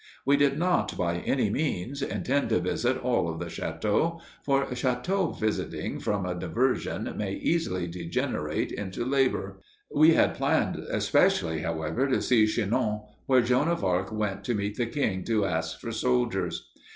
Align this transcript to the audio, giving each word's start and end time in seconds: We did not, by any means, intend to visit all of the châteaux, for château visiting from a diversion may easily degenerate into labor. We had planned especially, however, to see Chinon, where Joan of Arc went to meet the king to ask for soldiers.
We 0.25 0.35
did 0.35 0.57
not, 0.57 0.97
by 0.97 1.17
any 1.17 1.51
means, 1.51 2.01
intend 2.01 2.49
to 2.49 2.59
visit 2.59 2.97
all 2.97 3.29
of 3.31 3.37
the 3.37 3.45
châteaux, 3.45 4.19
for 4.43 4.65
château 4.65 5.39
visiting 5.39 5.99
from 5.99 6.25
a 6.25 6.33
diversion 6.33 7.13
may 7.15 7.33
easily 7.33 7.85
degenerate 7.85 8.71
into 8.71 9.05
labor. 9.05 9.61
We 9.95 10.15
had 10.15 10.33
planned 10.33 10.77
especially, 10.89 11.59
however, 11.59 12.07
to 12.07 12.19
see 12.19 12.47
Chinon, 12.47 13.01
where 13.27 13.41
Joan 13.41 13.67
of 13.67 13.83
Arc 13.83 14.11
went 14.11 14.43
to 14.45 14.55
meet 14.55 14.75
the 14.75 14.87
king 14.87 15.23
to 15.25 15.45
ask 15.45 15.79
for 15.79 15.91
soldiers. 15.91 16.71